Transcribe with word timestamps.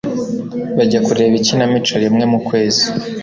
Bajya 0.77 0.99
kureba 1.05 1.35
ikinamico 1.39 1.93
rimwe 2.03 2.23
mu 2.31 2.39
kwezi. 2.47 2.85